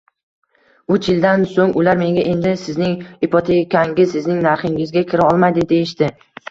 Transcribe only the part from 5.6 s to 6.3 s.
deyishdi.